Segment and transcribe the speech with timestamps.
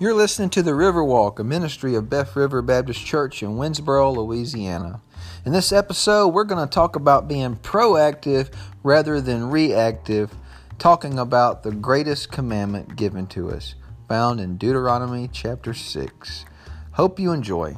[0.00, 5.00] You're listening to the Riverwalk, a ministry of Boeuf River Baptist Church in Winnsboro, Louisiana.
[5.44, 8.54] In this episode, we're going to talk about being proactive
[8.84, 10.32] rather than reactive,
[10.78, 13.74] talking about the greatest commandment given to us,
[14.08, 16.44] found in Deuteronomy chapter 6.
[16.92, 17.74] Hope you enjoy.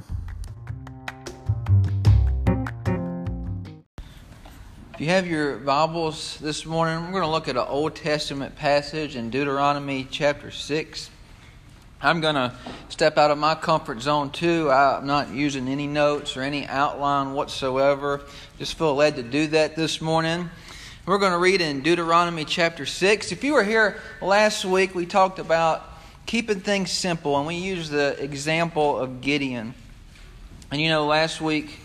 [4.92, 8.56] If you have your Bibles this morning, we're going to look at an Old Testament
[8.56, 11.08] passage in Deuteronomy chapter 6.
[12.02, 12.54] I'm going to
[12.88, 14.70] step out of my comfort zone too.
[14.70, 18.22] I'm not using any notes or any outline whatsoever.
[18.58, 20.48] Just feel led to do that this morning.
[21.04, 23.32] We're going to read in Deuteronomy chapter 6.
[23.32, 25.82] If you were here last week, we talked about
[26.24, 29.74] keeping things simple, and we used the example of Gideon.
[30.70, 31.80] And you know, last week,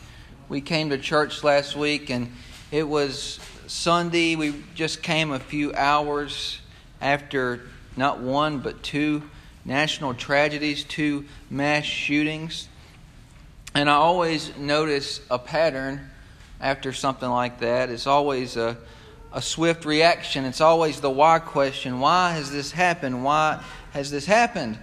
[0.47, 2.31] we came to church last week, and
[2.71, 4.37] it was Sunday.
[4.37, 6.61] We just came a few hours
[7.01, 7.63] after
[7.97, 9.21] not one, but two
[9.65, 12.69] national tragedies, two mass shootings.
[13.73, 16.09] And I always notice a pattern
[16.61, 17.89] after something like that.
[17.89, 18.77] It's always a,
[19.33, 20.45] a swift reaction.
[20.45, 23.23] It's always the why question why has this happened?
[23.23, 24.77] Why has this happened?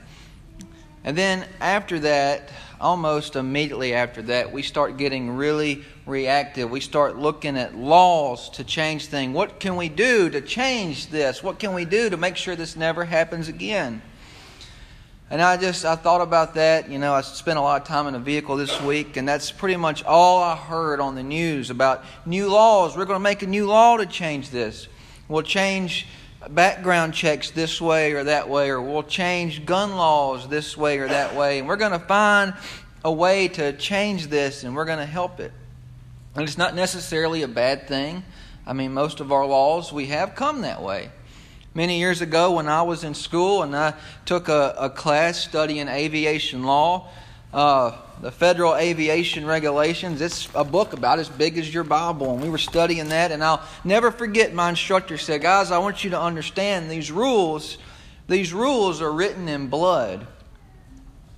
[1.05, 6.71] And then after that, almost immediately after that, we start getting really reactive.
[6.71, 9.35] We start looking at laws to change things.
[9.35, 11.43] What can we do to change this?
[11.43, 14.03] What can we do to make sure this never happens again?
[15.33, 16.91] And I just I thought about that.
[16.91, 19.51] You know, I spent a lot of time in a vehicle this week, and that's
[19.51, 22.99] pretty much all I heard on the news about new laws.
[22.99, 24.89] We're going to make a new law to change this.
[25.29, 26.07] We'll change
[26.51, 31.09] background checks this way or that way, or we'll change gun laws this way or
[31.09, 32.53] that way, and we're going to find
[33.03, 35.53] a way to change this, and we're going to help it.
[36.35, 38.23] And it's not necessarily a bad thing.
[38.67, 41.11] I mean, most of our laws we have come that way.
[41.75, 43.95] Many years ago, when I was in school and I
[44.27, 47.09] took a, a class studying aviation law,
[47.55, 52.35] uh, the Federal Aviation Regulations, it's a book about as big as your Bible.
[52.35, 56.05] And we were studying that, and I'll never forget my instructor said, Guys, I want
[56.05, 57.79] you to understand these rules.
[58.29, 60.27] These rules are written in blood.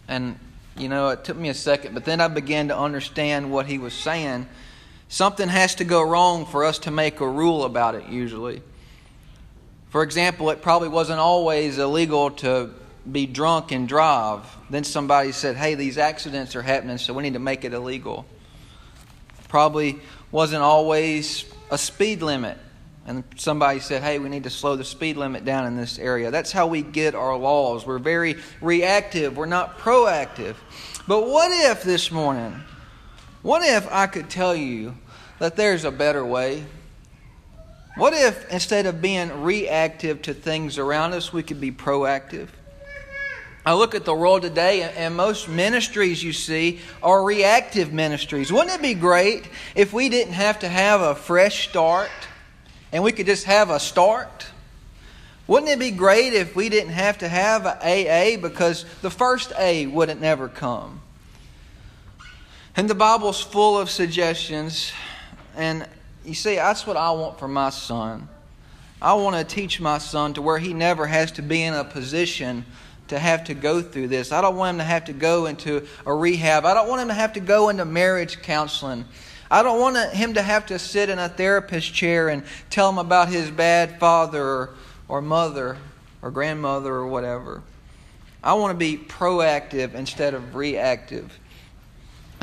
[0.09, 0.37] And,
[0.77, 3.79] you know, it took me a second, but then I began to understand what he
[3.79, 4.49] was saying.
[5.09, 8.63] Something has to go wrong for us to make a rule about it, usually.
[9.95, 12.71] For example, it probably wasn't always illegal to
[13.13, 14.45] be drunk and drive.
[14.69, 18.27] Then somebody said, hey, these accidents are happening, so we need to make it illegal.
[19.47, 20.01] Probably
[20.33, 22.59] wasn't always a speed limit.
[23.07, 26.33] And somebody said, hey, we need to slow the speed limit down in this area.
[26.33, 27.87] That's how we get our laws.
[27.87, 30.57] We're very reactive, we're not proactive.
[31.07, 32.61] But what if this morning,
[33.43, 34.97] what if I could tell you
[35.39, 36.65] that there's a better way?
[37.97, 42.49] What if instead of being reactive to things around us, we could be proactive?
[43.65, 48.53] I look at the world today, and most ministries you see are reactive ministries.
[48.53, 52.11] Wouldn't it be great if we didn't have to have a fresh start
[52.93, 54.47] and we could just have a start?
[55.47, 59.53] Wouldn't it be great if we didn't have to have an AA because the first
[59.59, 61.01] A wouldn't never come?
[62.77, 64.93] And the Bible's full of suggestions,
[65.57, 65.87] and
[66.25, 68.29] you see, that's what I want for my son.
[69.01, 71.85] I want to teach my son to where he never has to be in a
[71.85, 72.65] position
[73.09, 74.33] to have to go through this.
[74.33, 76.65] I don't want him to have to go into a rehab.
[76.65, 79.05] I don't want him to have to go into marriage counseling.
[79.51, 82.99] I don't want him to have to sit in a therapist chair and tell him
[82.99, 84.71] about his bad father or,
[85.07, 85.77] or mother
[86.23, 87.63] or grandmother or whatever.
[88.43, 91.39] I want to be proactive instead of reactive.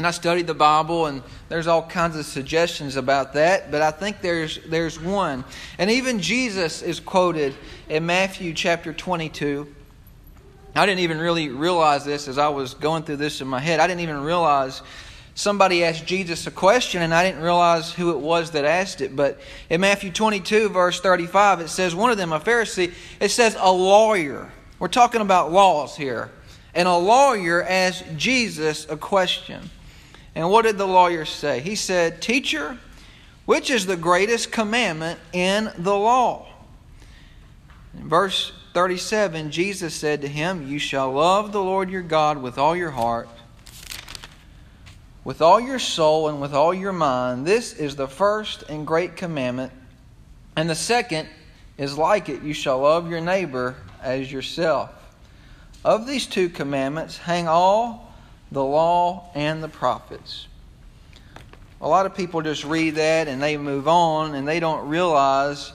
[0.01, 3.91] And I studied the Bible, and there's all kinds of suggestions about that, but I
[3.91, 5.43] think there's, there's one.
[5.77, 7.53] And even Jesus is quoted
[7.87, 9.67] in Matthew chapter 22.
[10.75, 13.79] I didn't even really realize this as I was going through this in my head.
[13.79, 14.81] I didn't even realize
[15.35, 19.15] somebody asked Jesus a question, and I didn't realize who it was that asked it.
[19.15, 23.55] But in Matthew 22, verse 35, it says, one of them, a Pharisee, it says,
[23.59, 24.51] a lawyer.
[24.79, 26.31] We're talking about laws here.
[26.73, 29.69] And a lawyer asked Jesus a question.
[30.35, 31.59] And what did the lawyer say?
[31.59, 32.77] He said, Teacher,
[33.45, 36.47] which is the greatest commandment in the law?
[37.97, 42.57] In verse 37, Jesus said to him, You shall love the Lord your God with
[42.57, 43.27] all your heart,
[45.23, 47.45] with all your soul, and with all your mind.
[47.45, 49.73] This is the first and great commandment.
[50.55, 51.27] And the second
[51.77, 54.91] is like it you shall love your neighbor as yourself.
[55.83, 58.10] Of these two commandments hang all
[58.51, 60.47] the law and the prophets.
[61.79, 65.73] A lot of people just read that and they move on and they don't realize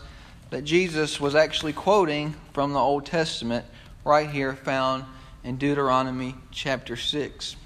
[0.51, 3.65] that Jesus was actually quoting from the Old Testament
[4.05, 5.05] right here found
[5.43, 7.57] in Deuteronomy chapter 6.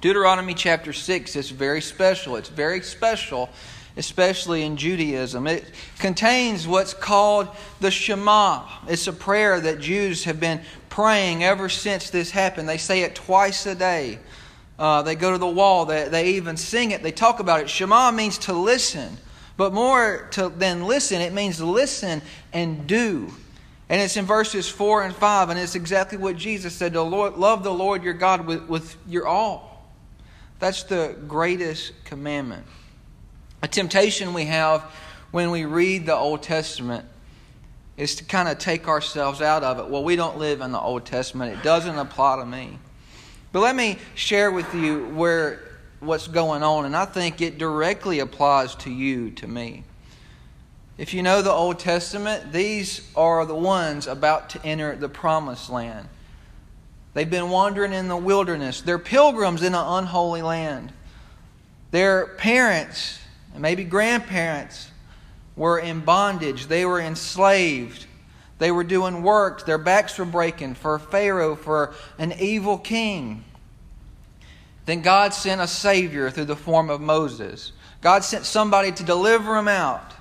[0.00, 2.36] Deuteronomy chapter 6 is very special.
[2.36, 3.50] It's very special,
[3.96, 5.46] especially in Judaism.
[5.46, 5.64] It
[5.98, 7.48] contains what's called
[7.80, 8.64] the Shema.
[8.88, 12.68] It's a prayer that Jews have been praying ever since this happened.
[12.68, 14.18] They say it twice a day.
[14.78, 17.70] Uh, they go to the wall, they, they even sing it, they talk about it.
[17.70, 19.16] Shema means to listen.
[19.56, 22.22] But more to, than listen, it means listen
[22.52, 23.30] and do.
[23.88, 27.36] And it's in verses 4 and 5, and it's exactly what Jesus said to Lord,
[27.36, 29.92] love the Lord your God with, with your all.
[30.58, 32.64] That's the greatest commandment.
[33.62, 34.82] A temptation we have
[35.30, 37.06] when we read the Old Testament
[37.96, 39.88] is to kind of take ourselves out of it.
[39.88, 42.78] Well, we don't live in the Old Testament, it doesn't apply to me.
[43.52, 45.60] But let me share with you where
[46.00, 49.84] what's going on, and I think it directly applies to you, to me.
[50.98, 55.70] If you know the Old Testament, these are the ones about to enter the promised
[55.70, 56.08] land.
[57.14, 58.80] They've been wandering in the wilderness.
[58.80, 60.92] They're pilgrims in an unholy land.
[61.90, 63.18] Their parents,
[63.52, 64.90] and maybe grandparents,
[65.56, 66.66] were in bondage.
[66.66, 68.06] They were enslaved.
[68.58, 69.66] They were doing work.
[69.66, 73.44] Their backs were breaking for Pharaoh, for an evil king.
[74.86, 77.72] Then God sent a Savior through the form of Moses.
[78.00, 80.12] God sent somebody to deliver them out.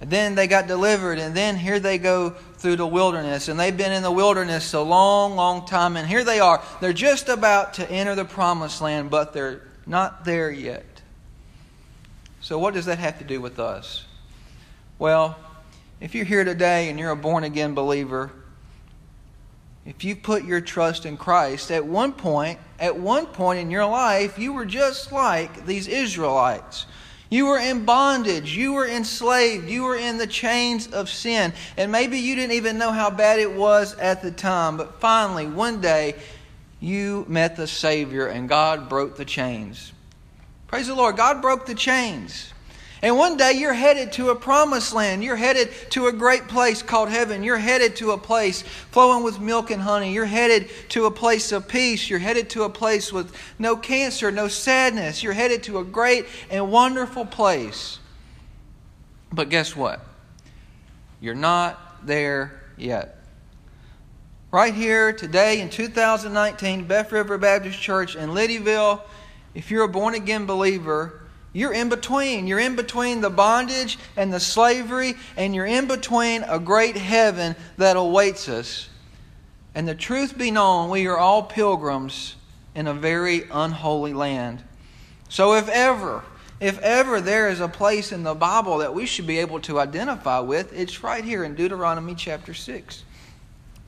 [0.00, 3.48] And then they got delivered, and then here they go through the wilderness.
[3.48, 5.96] And they've been in the wilderness a long, long time.
[5.96, 6.62] And here they are.
[6.80, 10.86] They're just about to enter the promised land, but they're not there yet.
[12.50, 14.06] So, what does that have to do with us?
[14.98, 15.38] Well,
[16.00, 18.32] if you're here today and you're a born again believer,
[19.86, 23.86] if you put your trust in Christ, at one point, at one point in your
[23.86, 26.86] life, you were just like these Israelites.
[27.28, 28.56] You were in bondage.
[28.56, 29.70] You were enslaved.
[29.70, 31.52] You were in the chains of sin.
[31.76, 34.76] And maybe you didn't even know how bad it was at the time.
[34.76, 36.16] But finally, one day,
[36.80, 39.92] you met the Savior and God broke the chains.
[40.70, 41.16] Praise the Lord.
[41.16, 42.52] God broke the chains.
[43.02, 45.24] And one day you're headed to a promised land.
[45.24, 47.42] You're headed to a great place called heaven.
[47.42, 50.12] You're headed to a place flowing with milk and honey.
[50.12, 52.08] You're headed to a place of peace.
[52.08, 55.24] You're headed to a place with no cancer, no sadness.
[55.24, 57.98] You're headed to a great and wonderful place.
[59.32, 60.06] But guess what?
[61.20, 63.16] You're not there yet.
[64.52, 69.00] Right here today in 2019, Boeuf River Baptist Church in Liddieville,
[69.54, 71.20] if you're a born again believer,
[71.52, 72.46] you're in between.
[72.46, 77.56] You're in between the bondage and the slavery, and you're in between a great heaven
[77.76, 78.88] that awaits us.
[79.74, 82.36] And the truth be known, we are all pilgrims
[82.74, 84.62] in a very unholy land.
[85.28, 86.24] So, if ever,
[86.60, 89.78] if ever there is a place in the Bible that we should be able to
[89.78, 93.04] identify with, it's right here in Deuteronomy chapter 6.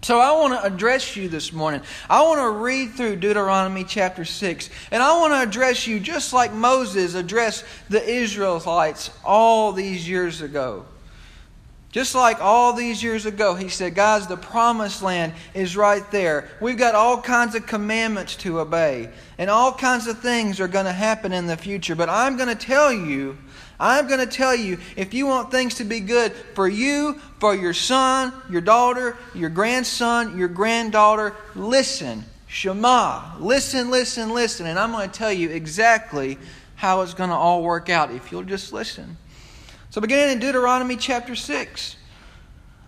[0.03, 1.81] So I want to address you this morning.
[2.11, 6.33] I want to read through Deuteronomy chapter 6, and I want to address you just
[6.33, 10.87] like Moses addressed the Israelites all these years ago.
[11.93, 16.49] Just like all these years ago, he said, Guys, the promised land is right there.
[16.61, 19.09] We've got all kinds of commandments to obey,
[19.39, 21.95] and all kinds of things are going to happen in the future.
[21.95, 23.39] But I'm going to tell you
[23.83, 27.57] I'm going to tell you if you want things to be good for you, for
[27.57, 32.25] your son, your daughter, your grandson, your granddaughter, listen.
[32.47, 33.37] Shema.
[33.41, 34.69] Listen, listen, listen.
[34.69, 36.39] And I'm going to tell you exactly
[36.77, 39.17] how it's going to all work out if you'll just listen.
[39.91, 41.97] So, beginning in Deuteronomy chapter 6.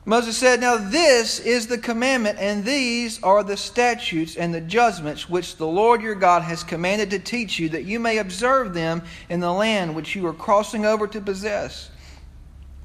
[0.04, 5.28] Moses said, Now this is the commandment, and these are the statutes and the judgments
[5.28, 9.02] which the Lord your God has commanded to teach you, that you may observe them
[9.28, 11.90] in the land which you are crossing over to possess,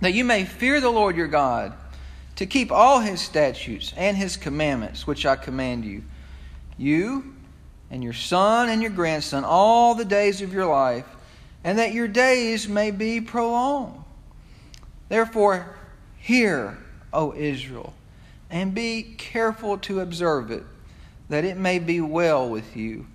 [0.01, 1.73] that you may fear the Lord your God,
[2.35, 6.03] to keep all his statutes and his commandments which I command you,
[6.77, 7.35] you
[7.91, 11.05] and your son and your grandson, all the days of your life,
[11.63, 14.03] and that your days may be prolonged.
[15.09, 15.75] Therefore,
[16.17, 16.77] hear
[17.11, 17.93] O Israel,
[18.49, 20.63] and be careful to observe it,
[21.27, 23.05] that it may be well with you,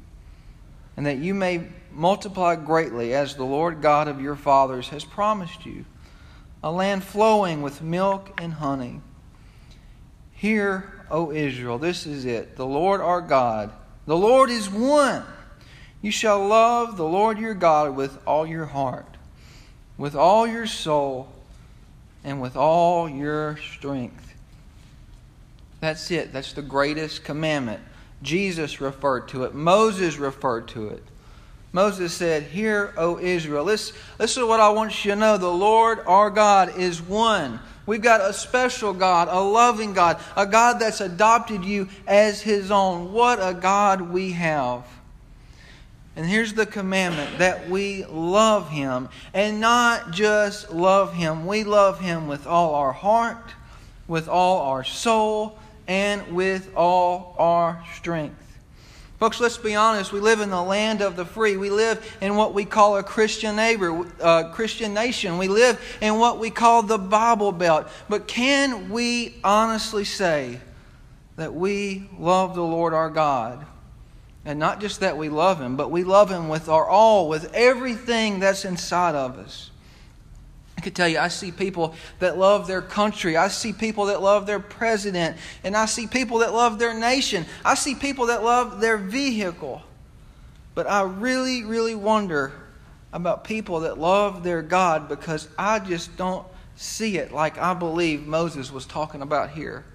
[0.97, 5.65] and that you may multiply greatly, as the Lord God of your fathers has promised
[5.65, 5.85] you,
[6.65, 8.99] a land flowing with milk and honey.
[10.33, 12.57] Hear, O Israel, this is it.
[12.57, 13.71] The Lord our God,
[14.07, 15.25] the Lord is one.
[16.01, 19.19] You shall love the Lord your God with all your heart,
[19.99, 21.29] with all your soul
[22.25, 24.35] and with all your strength.
[25.81, 26.33] That's it.
[26.33, 27.83] That's the greatest commandment.
[28.23, 31.03] Jesus referred to it, Moses referred to it.
[31.75, 33.65] Moses said, Hear, O Israel.
[33.65, 35.37] This, this is what I want you to know.
[35.37, 37.59] The Lord our God is one.
[37.85, 42.71] We've got a special God, a loving God, a God that's adopted you as his
[42.71, 43.13] own.
[43.13, 44.87] What a God we have.
[46.15, 51.45] And here's the commandment that we love him and not just love him.
[51.45, 53.53] We love him with all our heart,
[54.07, 58.54] with all our soul, and with all our strength.
[59.19, 60.13] Folks, let's be honest.
[60.13, 61.57] We live in the land of the free.
[61.57, 65.39] We live in what we call a Christian neighbor, uh, Christian nation.
[65.39, 67.87] We live in what we call the Bible Belt.
[68.09, 70.61] But can we honestly say
[71.37, 73.65] that we love the Lord our God?
[74.45, 77.55] And not just that we love Him, but we love Him with our all, with
[77.55, 79.71] everything that's inside of us.
[80.85, 83.39] Could tell you, I see people that love their country.
[83.39, 85.39] I see people that love their president.
[85.65, 87.47] And I see people that love their nation.
[87.65, 89.81] I see people that love their vehicle.
[90.75, 92.53] But I really, really wonder
[93.15, 98.27] about people that love their God because I just don't see it like I believe
[98.27, 99.87] Moses was talking about here.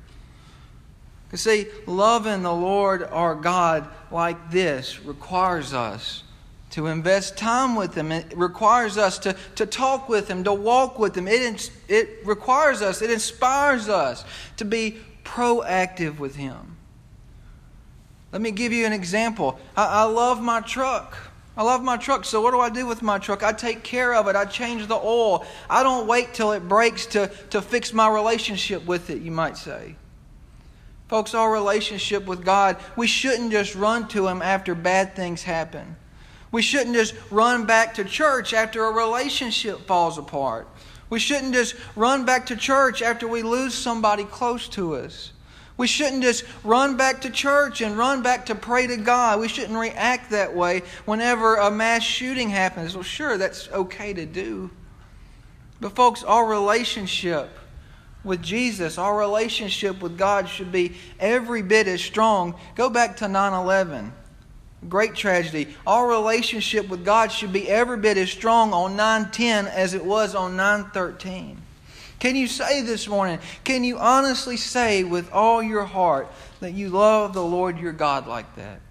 [1.32, 6.24] You see, loving the Lord our God like this requires us
[6.72, 8.12] to invest time with Him.
[8.12, 11.28] It requires us to, to talk with Him, to walk with Him.
[11.28, 14.24] It, it requires us, it inspires us
[14.58, 16.78] to be proactive with Him.
[18.32, 19.60] Let me give you an example.
[19.76, 21.18] I, I love my truck.
[21.58, 23.44] I love my truck, so what do I do with my truck?
[23.44, 24.36] I take care of it.
[24.36, 25.46] I change the oil.
[25.70, 29.58] I don't wait till it breaks to, to fix my relationship with it, you might
[29.58, 29.96] say.
[31.10, 35.98] Folks, our relationship with God, we shouldn't just run to Him after bad things happen.
[36.52, 40.68] We shouldn't just run back to church after a relationship falls apart.
[41.10, 45.32] We shouldn't just run back to church after we lose somebody close to us.
[45.78, 49.40] We shouldn't just run back to church and run back to pray to God.
[49.40, 52.96] We shouldn't react that way whenever a mass shooting happens.
[52.96, 54.70] Well, sure, that's okay to do.
[55.80, 57.50] But, folks, our relationship
[58.26, 62.56] with Jesus, our relationship with God should be every bit as strong.
[62.76, 64.12] Go back to 9 11.
[64.88, 65.76] Great tragedy.
[65.86, 70.36] Our relationship with God should be every bit as strong on 910 as it was
[70.36, 71.62] on 913.
[72.20, 76.90] Can you say this morning, can you honestly say with all your heart that you
[76.90, 78.82] love the Lord your God like that?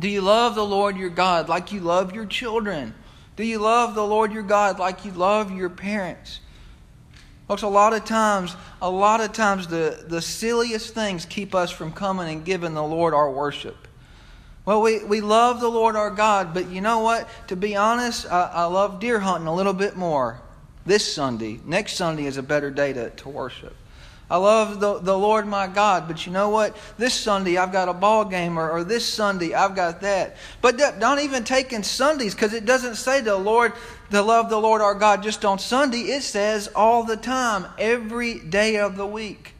[0.00, 2.94] Do you love the Lord your God like you love your children?
[3.34, 6.40] Do you love the Lord your God like you love your parents?
[7.48, 11.70] Folks, a lot of times, a lot of times the, the silliest things keep us
[11.70, 13.87] from coming and giving the Lord our worship.
[14.68, 17.26] Well, we, we love the Lord our God, but you know what?
[17.46, 20.42] To be honest, I, I love deer hunting a little bit more
[20.84, 21.58] this Sunday.
[21.64, 23.74] Next Sunday is a better day to, to worship.
[24.30, 26.76] I love the, the Lord my God, but you know what?
[26.98, 30.36] This Sunday I've got a ball game, or, or this Sunday I've got that.
[30.60, 33.72] But don't even take in Sundays because it doesn't say the Lord
[34.10, 36.00] to love the Lord our God just on Sunday.
[36.00, 39.54] It says all the time, every day of the week.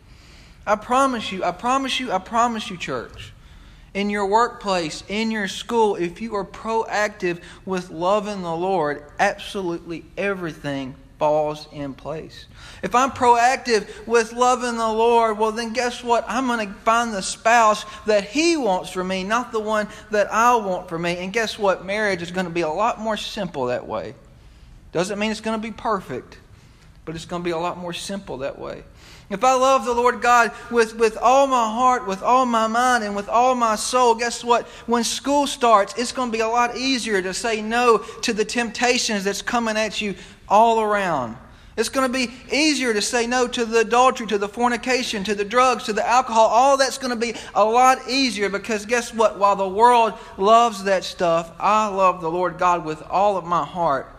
[0.66, 3.32] I promise you, I promise you, I promise you, church.
[3.98, 10.04] In your workplace, in your school, if you are proactive with loving the Lord, absolutely
[10.16, 12.46] everything falls in place.
[12.80, 16.24] If I'm proactive with loving the Lord, well, then guess what?
[16.28, 20.32] I'm going to find the spouse that He wants for me, not the one that
[20.32, 21.16] I want for me.
[21.16, 21.84] And guess what?
[21.84, 24.14] Marriage is going to be a lot more simple that way.
[24.92, 26.38] Doesn't mean it's going to be perfect,
[27.04, 28.84] but it's going to be a lot more simple that way.
[29.30, 33.04] If I love the Lord God with, with all my heart, with all my mind,
[33.04, 34.66] and with all my soul, guess what?
[34.86, 38.44] When school starts, it's going to be a lot easier to say no to the
[38.44, 40.14] temptations that's coming at you
[40.48, 41.36] all around.
[41.76, 45.34] It's going to be easier to say no to the adultery, to the fornication, to
[45.34, 46.46] the drugs, to the alcohol.
[46.46, 49.38] All that's going to be a lot easier because guess what?
[49.38, 53.64] While the world loves that stuff, I love the Lord God with all of my
[53.64, 54.12] heart.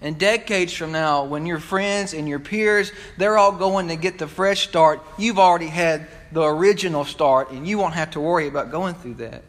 [0.00, 4.18] And decades from now, when your friends and your peers, they're all going to get
[4.18, 8.46] the fresh start, you've already had the original start, and you won't have to worry
[8.46, 9.42] about going through that.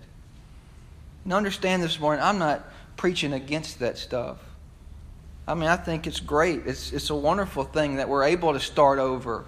[1.25, 2.63] And understand this morning, I'm not
[2.95, 4.37] preaching against that stuff.
[5.47, 6.65] I mean, I think it's great.
[6.65, 9.45] It's, it's a wonderful thing that we're able to start over.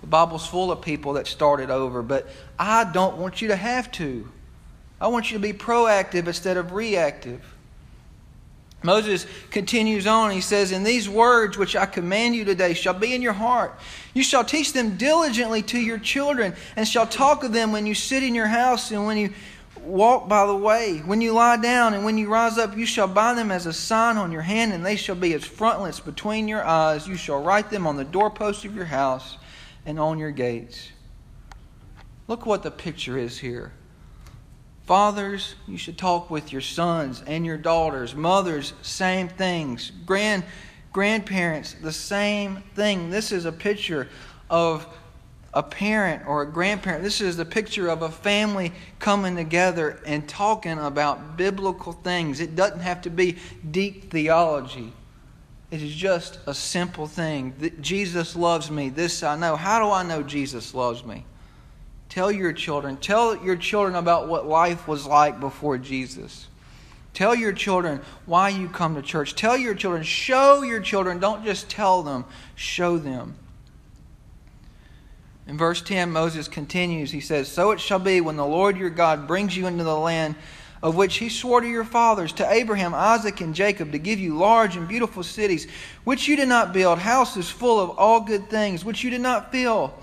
[0.00, 2.28] The Bible's full of people that started over, but
[2.58, 4.28] I don't want you to have to.
[5.00, 7.55] I want you to be proactive instead of reactive.
[8.82, 10.30] Moses continues on.
[10.30, 13.78] He says, And these words which I command you today shall be in your heart.
[14.14, 17.94] You shall teach them diligently to your children, and shall talk of them when you
[17.94, 19.32] sit in your house and when you
[19.80, 20.98] walk by the way.
[20.98, 23.72] When you lie down and when you rise up, you shall bind them as a
[23.72, 27.08] sign on your hand, and they shall be as frontlets between your eyes.
[27.08, 29.36] You shall write them on the doorposts of your house
[29.84, 30.90] and on your gates.
[32.28, 33.72] Look what the picture is here.
[34.86, 38.14] Fathers, you should talk with your sons and your daughters.
[38.14, 39.90] Mothers, same things.
[40.06, 40.44] Grand,
[40.92, 43.10] grandparents, the same thing.
[43.10, 44.08] This is a picture
[44.48, 44.86] of
[45.52, 47.02] a parent or a grandparent.
[47.02, 52.38] This is the picture of a family coming together and talking about biblical things.
[52.38, 53.38] It doesn't have to be
[53.68, 54.92] deep theology.
[55.72, 57.74] It is just a simple thing.
[57.80, 58.88] Jesus loves me.
[58.88, 59.56] This I know.
[59.56, 61.24] How do I know Jesus loves me?
[62.08, 62.96] Tell your children.
[62.96, 66.48] Tell your children about what life was like before Jesus.
[67.14, 69.34] Tell your children why you come to church.
[69.34, 70.02] Tell your children.
[70.02, 71.18] Show your children.
[71.18, 73.36] Don't just tell them, show them.
[75.46, 77.10] In verse 10, Moses continues.
[77.10, 79.96] He says, So it shall be when the Lord your God brings you into the
[79.96, 80.34] land
[80.82, 84.36] of which he swore to your fathers, to Abraham, Isaac, and Jacob, to give you
[84.36, 85.66] large and beautiful cities,
[86.04, 89.50] which you did not build, houses full of all good things, which you did not
[89.50, 89.94] fill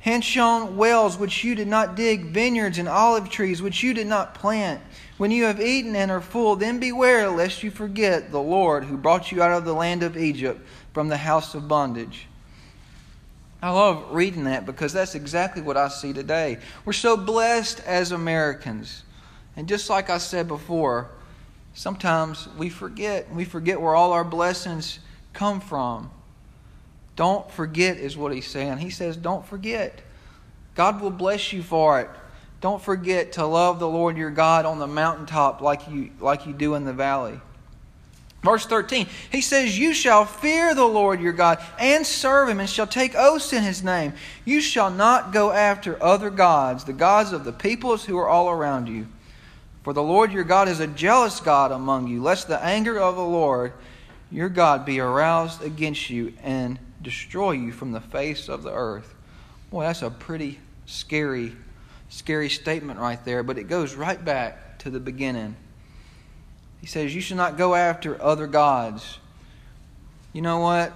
[0.00, 4.34] Hanshon wells which you did not dig, vineyards and olive trees which you did not
[4.34, 4.80] plant.
[5.16, 8.96] When you have eaten and are full, then beware lest you forget the Lord who
[8.96, 10.60] brought you out of the land of Egypt
[10.94, 12.26] from the house of bondage.
[13.60, 16.58] I love reading that because that's exactly what I see today.
[16.84, 19.02] We're so blessed as Americans.
[19.56, 21.10] And just like I said before,
[21.74, 23.34] sometimes we forget.
[23.34, 25.00] We forget where all our blessings
[25.32, 26.10] come from.
[27.18, 28.78] Don't forget, is what he's saying.
[28.78, 30.02] He says, Don't forget.
[30.76, 32.08] God will bless you for it.
[32.60, 36.52] Don't forget to love the Lord your God on the mountaintop like you, like you
[36.52, 37.40] do in the valley.
[38.44, 42.70] Verse 13, he says, You shall fear the Lord your God and serve him, and
[42.70, 44.12] shall take oaths in his name.
[44.44, 48.48] You shall not go after other gods, the gods of the peoples who are all
[48.48, 49.08] around you.
[49.82, 53.16] For the Lord your God is a jealous God among you, lest the anger of
[53.16, 53.72] the Lord
[54.30, 59.14] your God be aroused against you and destroy you from the face of the earth.
[59.70, 61.54] Boy, that's a pretty scary,
[62.08, 65.56] scary statement right there, but it goes right back to the beginning.
[66.80, 69.18] He says, You should not go after other gods.
[70.32, 70.92] You know what?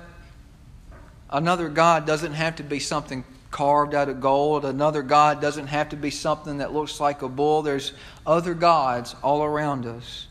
[1.30, 4.64] Another God doesn't have to be something carved out of gold.
[4.64, 7.62] Another God doesn't have to be something that looks like a bull.
[7.62, 7.92] There's
[8.26, 10.26] other gods all around us.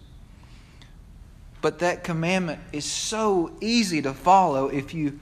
[1.61, 5.19] But that commandment is so easy to follow if you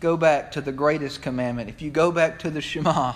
[0.00, 3.14] go back to the greatest commandment, if you go back to the Shema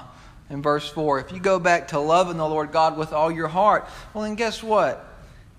[0.51, 3.49] in verse 4, if you go back to loving the Lord God with all your
[3.49, 5.09] heart, well, then guess what?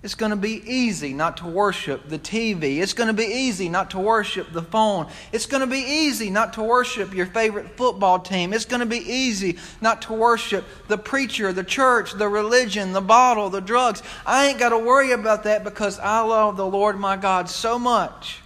[0.04, 2.82] It's going to be easy not to worship the TV.
[2.82, 5.08] It's going to be easy not to worship the phone.
[5.32, 8.52] It's going to be easy not to worship your favorite football team.
[8.52, 13.00] It's going to be easy not to worship the preacher, the church, the religion, the
[13.00, 14.02] bottle, the drugs.
[14.26, 17.78] I ain't got to worry about that because I love the Lord my God so
[17.78, 18.42] much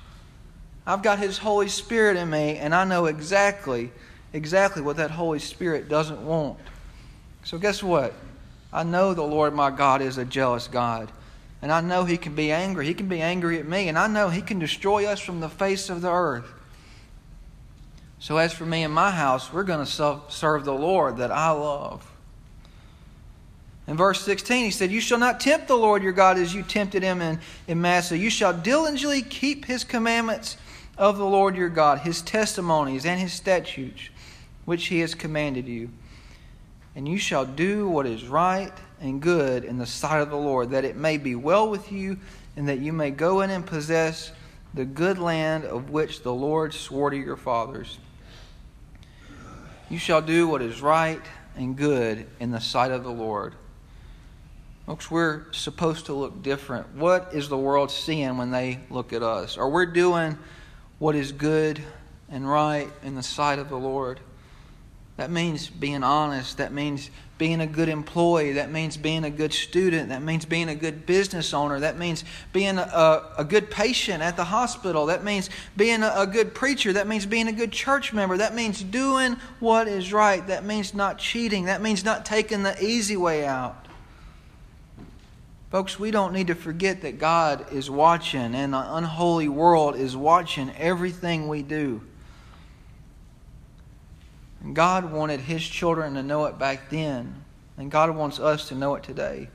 [0.88, 3.92] I've got His Holy Spirit in me, and I know exactly,
[4.33, 6.59] exactly what that Holy Spirit doesn't want.
[7.44, 8.14] So, guess what?
[8.72, 11.12] I know the Lord my God is a jealous God.
[11.61, 12.87] And I know He can be angry.
[12.87, 13.88] He can be angry at me.
[13.88, 16.46] And I know He can destroy us from the face of the earth.
[18.18, 21.51] So, as for me and my house, we're going to serve the Lord that I
[21.51, 22.11] love.
[23.87, 26.62] In verse 16, he said, You shall not tempt the Lord your God as you
[26.62, 28.16] tempted him in, in Massah.
[28.16, 30.57] You shall diligently keep his commandments
[30.98, 34.11] of the Lord your God, his testimonies and his statutes,
[34.64, 35.90] which he has commanded you.
[36.94, 40.70] And you shall do what is right and good in the sight of the Lord,
[40.70, 42.18] that it may be well with you,
[42.56, 44.32] and that you may go in and possess
[44.74, 47.98] the good land of which the Lord swore to your fathers.
[49.88, 51.22] You shall do what is right
[51.56, 53.54] and good in the sight of the Lord.
[54.87, 56.94] Folks, we're supposed to look different.
[56.94, 59.56] What is the world seeing when they look at us?
[59.56, 60.37] Are we doing
[60.98, 61.80] what is good
[62.30, 64.20] and right in the sight of the Lord.
[65.16, 66.58] That means being honest.
[66.58, 68.52] That means being a good employee.
[68.52, 70.11] That means being a good student.
[70.11, 71.80] That means being a good business owner.
[71.80, 75.06] That means being a, a good patient at the hospital.
[75.06, 76.92] That means being a, a good preacher.
[76.92, 78.37] That means being a good church member.
[78.37, 80.46] That means doing what is right.
[80.46, 81.64] That means not cheating.
[81.64, 83.88] That means not taking the easy way out.
[85.70, 90.16] Folks, we don't need to forget that God is watching and the unholy world is
[90.16, 92.00] watching everything we do.
[94.62, 97.44] And God wanted His children to know it back then,
[97.76, 99.48] and God wants us to know it today.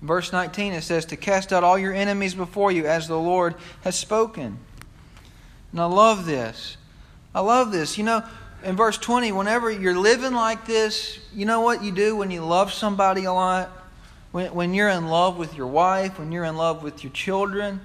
[0.00, 3.56] Verse 19, it says, To cast out all your enemies before you, as the Lord
[3.82, 4.58] has spoken.
[5.72, 6.76] And I love this.
[7.34, 7.98] I love this.
[7.98, 8.24] You know,
[8.64, 12.44] in verse 20, whenever you're living like this, you know what you do when you
[12.44, 13.70] love somebody a lot?
[14.32, 17.80] When, when you're in love with your wife, when you're in love with your children,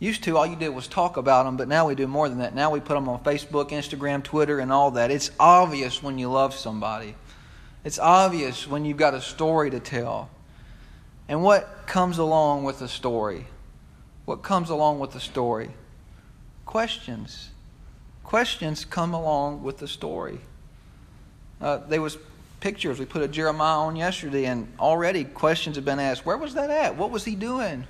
[0.00, 2.38] used to all you did was talk about them, but now we do more than
[2.38, 2.54] that.
[2.54, 5.10] Now we put them on Facebook, Instagram, Twitter, and all that.
[5.10, 7.14] It's obvious when you love somebody.
[7.84, 10.30] It's obvious when you've got a story to tell.
[11.28, 13.46] And what comes along with a story?
[14.24, 15.70] What comes along with the story?
[16.66, 17.50] Questions.
[18.24, 20.40] Questions come along with the story.
[21.60, 22.16] Uh, there was
[22.60, 26.24] pictures we put a Jeremiah on yesterday, and already questions have been asked.
[26.24, 26.96] Where was that at?
[26.96, 27.86] What was he doing?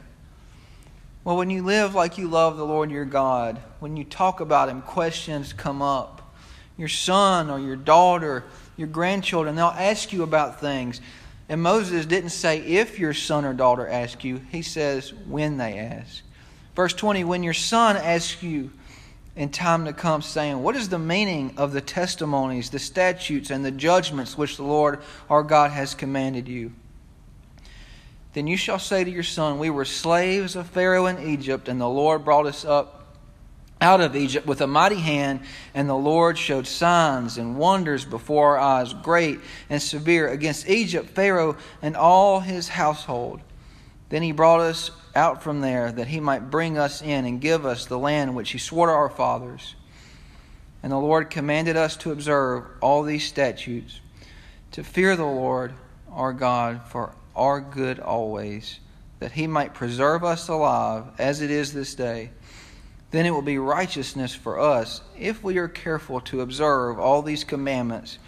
[1.23, 4.71] Well, when you live like you love the Lord your God, when you talk about
[4.71, 6.35] Him, questions come up.
[6.79, 8.45] Your son or your daughter,
[8.79, 11.03] your grandchildren, they'll ask you about things.
[11.51, 15.79] And Moses didn't say if your son or daughter asks you, he says when they
[15.79, 16.23] ask.
[16.75, 18.71] Verse 20 When your son asks you
[19.37, 23.65] in time to come, saying, What is the meaning of the testimonies, the statutes, and
[23.65, 26.73] the judgments which the Lord our God has commanded you?
[28.33, 31.81] Then you shall say to your son, We were slaves of Pharaoh in Egypt, and
[31.81, 33.01] the Lord brought us up
[33.81, 35.41] out of Egypt with a mighty hand,
[35.75, 39.41] and the Lord showed signs and wonders before our eyes, great
[39.71, 43.41] and severe, against Egypt, Pharaoh, and all his household.
[44.11, 47.67] Then he brought us out from there, that he might bring us in and give
[47.67, 49.75] us the land which he swore to our fathers.
[50.83, 54.01] And the Lord commanded us to observe all these statutes,
[54.73, 55.75] to fear the Lord
[56.11, 58.81] our God for our good always,
[59.19, 62.31] that he might preserve us alive as it is this day.
[63.11, 67.45] Then it will be righteousness for us if we are careful to observe all these
[67.45, 68.19] commandments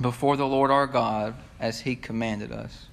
[0.00, 2.86] before the Lord our God as he commanded us.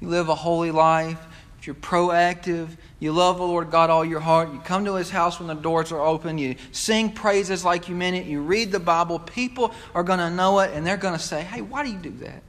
[0.00, 1.26] You live a holy life.
[1.60, 5.10] If you're proactive, you love the Lord God all your heart, you come to his
[5.10, 8.72] house when the doors are open, you sing praises like you mean it, you read
[8.72, 11.84] the Bible, people are going to know it and they're going to say, hey, why
[11.84, 12.42] do you do that?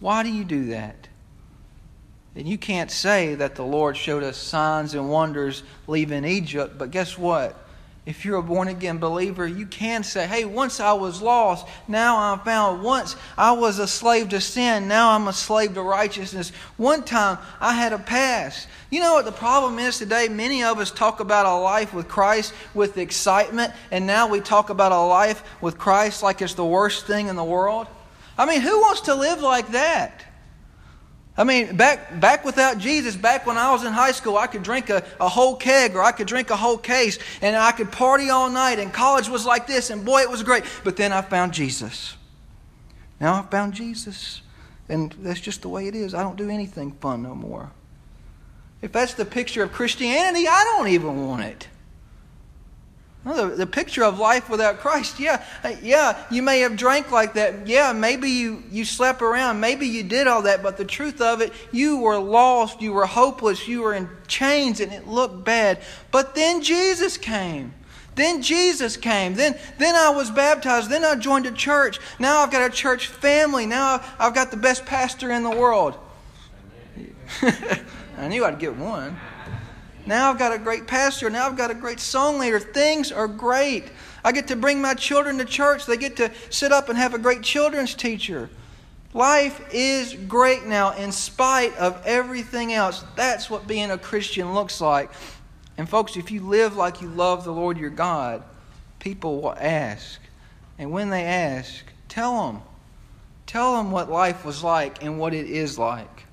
[0.00, 1.08] Why do you do that?
[2.36, 6.90] And you can't say that the Lord showed us signs and wonders leaving Egypt, but
[6.90, 7.63] guess what?
[8.06, 12.18] If you're a born again believer, you can say, hey, once I was lost, now
[12.18, 12.82] I'm found.
[12.82, 16.50] Once I was a slave to sin, now I'm a slave to righteousness.
[16.76, 18.68] One time I had a past.
[18.90, 20.28] You know what the problem is today?
[20.28, 24.68] Many of us talk about a life with Christ with excitement, and now we talk
[24.68, 27.86] about a life with Christ like it's the worst thing in the world.
[28.36, 30.23] I mean, who wants to live like that?
[31.36, 34.62] I mean, back, back without Jesus, back when I was in high school, I could
[34.62, 37.90] drink a, a whole keg or I could drink a whole case and I could
[37.90, 40.64] party all night, and college was like this, and boy, it was great.
[40.84, 42.16] But then I found Jesus.
[43.20, 44.42] Now I found Jesus,
[44.88, 46.14] and that's just the way it is.
[46.14, 47.72] I don't do anything fun no more.
[48.80, 51.68] If that's the picture of Christianity, I don't even want it.
[53.24, 57.32] The, the picture of life without Christ, yeah, uh, yeah, you may have drank like
[57.34, 57.66] that.
[57.66, 59.60] Yeah, maybe you, you slept around.
[59.60, 60.62] Maybe you did all that.
[60.62, 62.82] But the truth of it, you were lost.
[62.82, 63.66] You were hopeless.
[63.66, 65.78] You were in chains and it looked bad.
[66.10, 67.72] But then Jesus came.
[68.14, 69.34] Then Jesus came.
[69.34, 70.90] Then, then I was baptized.
[70.90, 71.98] Then I joined a church.
[72.18, 73.64] Now I've got a church family.
[73.64, 75.98] Now I've, I've got the best pastor in the world.
[78.18, 79.18] I knew I'd get one.
[80.06, 81.30] Now I've got a great pastor.
[81.30, 82.60] Now I've got a great song leader.
[82.60, 83.84] Things are great.
[84.24, 85.86] I get to bring my children to church.
[85.86, 88.50] They get to sit up and have a great children's teacher.
[89.14, 93.04] Life is great now in spite of everything else.
[93.16, 95.10] That's what being a Christian looks like.
[95.78, 98.42] And, folks, if you live like you love the Lord your God,
[98.98, 100.20] people will ask.
[100.78, 102.62] And when they ask, tell them.
[103.46, 106.23] Tell them what life was like and what it is like.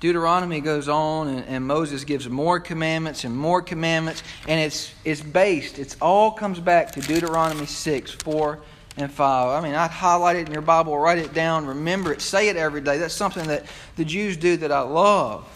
[0.00, 5.20] Deuteronomy goes on, and, and, Moses gives more commandments and more commandments, and it's, it's
[5.20, 8.60] based, it's all comes back to Deuteronomy 6, 4,
[8.96, 9.62] and 5.
[9.62, 12.56] I mean, I'd highlight it in your Bible, write it down, remember it, say it
[12.56, 12.98] every day.
[12.98, 15.46] That's something that the Jews do that I love.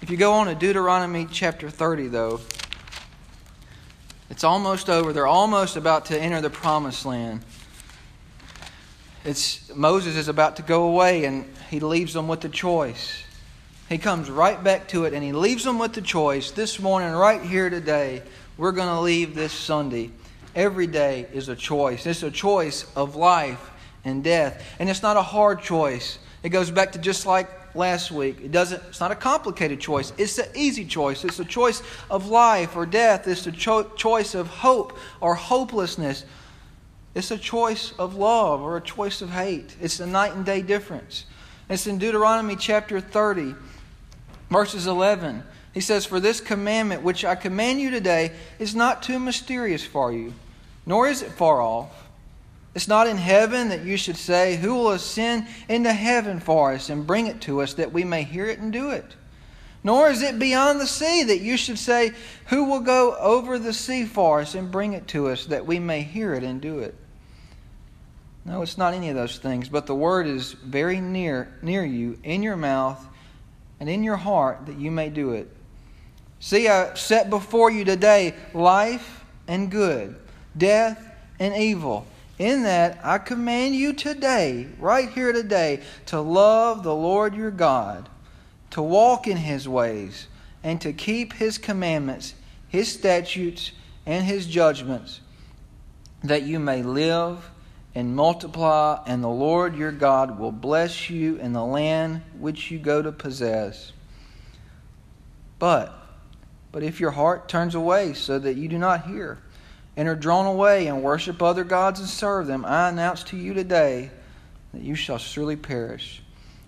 [0.00, 2.40] If you go on to Deuteronomy chapter 30, though,
[4.30, 5.12] it's almost over.
[5.12, 7.42] They're almost about to enter the promised land.
[9.24, 13.23] It's Moses is about to go away, and he leaves them with the choice.
[13.88, 16.50] He comes right back to it and he leaves them with the choice.
[16.50, 18.22] This morning, right here today,
[18.56, 20.10] we're going to leave this Sunday.
[20.54, 22.06] Every day is a choice.
[22.06, 23.70] It's a choice of life
[24.04, 24.64] and death.
[24.78, 26.18] And it's not a hard choice.
[26.42, 28.40] It goes back to just like last week.
[28.42, 30.14] It doesn't it's not a complicated choice.
[30.16, 31.22] It's an easy choice.
[31.22, 33.28] It's a choice of life or death.
[33.28, 36.24] It's a cho- choice of hope or hopelessness.
[37.14, 39.76] It's a choice of love or a choice of hate.
[39.78, 41.26] It's a night and day difference.
[41.68, 43.54] It's in Deuteronomy chapter 30
[44.54, 49.18] Verses 11, he says, For this commandment which I command you today is not too
[49.18, 50.32] mysterious for you,
[50.86, 52.06] nor is it far off.
[52.72, 56.88] It's not in heaven that you should say, Who will ascend into heaven for us
[56.88, 59.16] and bring it to us that we may hear it and do it?
[59.82, 62.12] Nor is it beyond the sea that you should say,
[62.46, 65.80] Who will go over the sea for us and bring it to us that we
[65.80, 66.94] may hear it and do it?
[68.44, 72.20] No, it's not any of those things, but the word is very near near you,
[72.22, 73.04] in your mouth
[73.80, 75.48] and in your heart that you may do it.
[76.40, 80.16] See, I set before you today life and good,
[80.56, 82.06] death and evil.
[82.38, 88.08] In that, I command you today, right here today, to love the Lord your God,
[88.70, 90.26] to walk in his ways,
[90.62, 92.34] and to keep his commandments,
[92.68, 93.70] his statutes,
[94.04, 95.20] and his judgments,
[96.22, 97.50] that you may live
[97.94, 102.78] and multiply, and the Lord your God will bless you in the land which you
[102.78, 103.92] go to possess.
[105.58, 106.00] But
[106.74, 109.38] but if your heart turns away so that you do not hear,
[109.96, 113.54] and are drawn away and worship other gods and serve them, I announce to you
[113.54, 114.10] today
[114.72, 116.20] that you shall surely perish.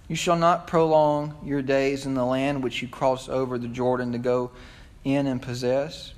[0.06, 4.12] You shall not prolong your days in the land which you crossed over the Jordan
[4.12, 4.52] to go
[5.02, 6.12] in and possess.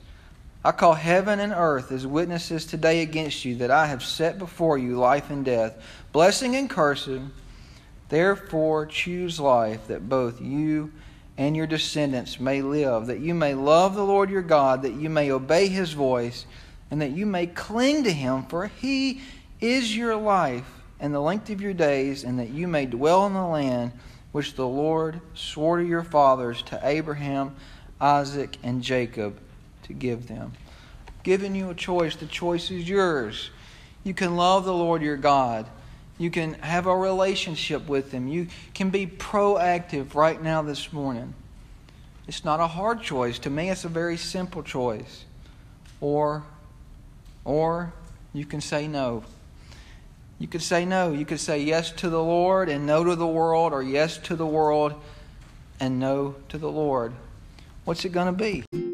[0.64, 4.77] I call heaven and earth as witnesses today against you that I have set before
[4.77, 5.81] you life and death,
[6.12, 7.31] blessing and cursing.
[8.09, 10.92] Therefore, choose life that both you
[11.37, 15.09] and your descendants may live, that you may love the Lord your God, that you
[15.09, 16.44] may obey his voice,
[16.90, 19.21] and that you may cling to him, for he
[19.61, 20.66] is your life
[20.99, 23.92] and the length of your days, and that you may dwell in the land
[24.33, 27.55] which the Lord swore to your fathers, to Abraham,
[28.01, 29.38] Isaac, and Jacob,
[29.88, 30.53] to give them.
[31.24, 33.51] Giving you a choice, the choice is yours.
[34.05, 35.66] You can love the Lord your God
[36.18, 38.27] you can have a relationship with Him.
[38.27, 41.33] You can be proactive right now this morning.
[42.27, 43.38] It's not a hard choice.
[43.40, 45.24] To me, it's a very simple choice.
[46.01, 46.42] Or,
[47.44, 47.94] or
[48.33, 49.24] you can say no.
[50.40, 51.12] You could say no.
[51.12, 54.37] You could say yes to the Lord and no to the world, or yes to
[54.37, 54.94] the world
[55.81, 57.12] and no to the Lord.
[57.85, 58.88] What's it going to be?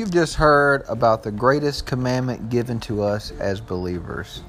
[0.00, 4.40] You've just heard about the greatest commandment given to us as believers.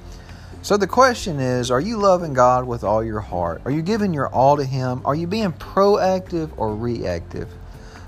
[0.62, 3.60] So the question is Are you loving God with all your heart?
[3.66, 5.02] Are you giving your all to Him?
[5.04, 7.50] Are you being proactive or reactive?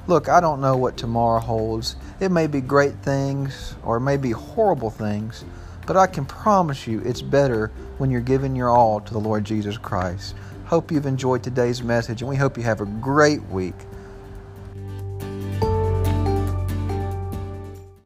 [0.06, 1.96] Look, I don't know what tomorrow holds.
[2.18, 5.44] It may be great things or it may be horrible things,
[5.86, 9.44] but I can promise you it's better when you're giving your all to the Lord
[9.44, 10.34] Jesus Christ.
[10.64, 13.76] Hope you've enjoyed today's message and we hope you have a great week.